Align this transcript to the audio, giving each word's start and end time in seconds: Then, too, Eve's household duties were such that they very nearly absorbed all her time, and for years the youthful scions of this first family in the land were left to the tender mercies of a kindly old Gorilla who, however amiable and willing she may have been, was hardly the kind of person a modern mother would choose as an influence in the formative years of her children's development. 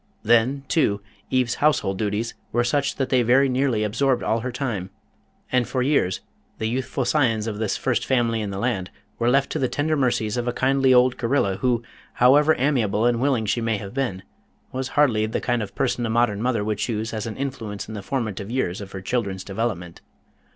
Then, 0.23 0.63
too, 0.67 1.01
Eve's 1.29 1.53
household 1.61 1.99
duties 1.99 2.33
were 2.51 2.63
such 2.63 2.95
that 2.95 3.09
they 3.09 3.21
very 3.21 3.47
nearly 3.47 3.83
absorbed 3.83 4.23
all 4.23 4.39
her 4.39 4.51
time, 4.51 4.89
and 5.51 5.67
for 5.67 5.83
years 5.83 6.21
the 6.57 6.65
youthful 6.67 7.05
scions 7.05 7.45
of 7.45 7.59
this 7.59 7.77
first 7.77 8.03
family 8.07 8.41
in 8.41 8.49
the 8.49 8.57
land 8.57 8.89
were 9.19 9.29
left 9.29 9.51
to 9.51 9.59
the 9.59 9.67
tender 9.69 9.95
mercies 9.95 10.37
of 10.37 10.47
a 10.47 10.53
kindly 10.53 10.91
old 10.91 11.17
Gorilla 11.17 11.57
who, 11.57 11.83
however 12.13 12.55
amiable 12.57 13.05
and 13.05 13.21
willing 13.21 13.45
she 13.45 13.61
may 13.61 13.77
have 13.77 13.93
been, 13.93 14.23
was 14.71 14.87
hardly 14.97 15.27
the 15.27 15.39
kind 15.39 15.61
of 15.61 15.75
person 15.75 16.03
a 16.03 16.09
modern 16.09 16.41
mother 16.41 16.63
would 16.63 16.79
choose 16.79 17.13
as 17.13 17.27
an 17.27 17.37
influence 17.37 17.87
in 17.87 17.93
the 17.93 18.01
formative 18.01 18.49
years 18.49 18.81
of 18.81 18.93
her 18.93 19.01
children's 19.01 19.43
development. 19.43 20.01